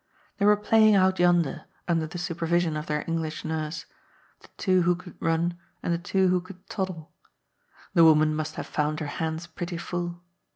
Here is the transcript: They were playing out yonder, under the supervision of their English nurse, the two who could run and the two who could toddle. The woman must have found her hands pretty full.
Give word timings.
They 0.39 0.47
were 0.47 0.57
playing 0.57 0.95
out 0.95 1.19
yonder, 1.19 1.65
under 1.87 2.07
the 2.07 2.17
supervision 2.17 2.75
of 2.75 2.87
their 2.87 3.05
English 3.07 3.45
nurse, 3.45 3.85
the 4.39 4.47
two 4.57 4.81
who 4.81 4.95
could 4.95 5.15
run 5.21 5.59
and 5.83 5.93
the 5.93 5.99
two 5.99 6.29
who 6.29 6.41
could 6.41 6.67
toddle. 6.67 7.11
The 7.93 8.03
woman 8.03 8.35
must 8.35 8.55
have 8.55 8.65
found 8.65 8.99
her 8.99 9.05
hands 9.05 9.45
pretty 9.45 9.77
full. 9.77 10.23